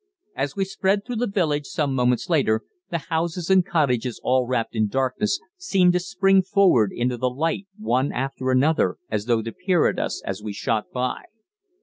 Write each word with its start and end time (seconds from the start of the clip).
As 0.35 0.55
we 0.55 0.65
sped 0.65 1.05
through 1.05 1.17
the 1.17 1.27
village 1.27 1.67
some 1.67 1.93
moments 1.93 2.27
later 2.27 2.63
the 2.89 2.97
houses 2.97 3.51
and 3.51 3.63
cottages 3.63 4.19
all 4.23 4.47
wrapped 4.47 4.73
in 4.75 4.87
darkness 4.87 5.39
seemed 5.57 5.93
to 5.93 5.99
spring 5.99 6.41
forward 6.41 6.91
into 6.91 7.17
the 7.17 7.29
light 7.29 7.67
one 7.77 8.11
after 8.11 8.49
another 8.49 8.97
as 9.11 9.25
though 9.25 9.43
to 9.43 9.51
peer 9.51 9.85
at 9.85 9.99
us 9.99 10.19
as 10.25 10.41
we 10.41 10.53
shot 10.53 10.85
by. 10.91 11.25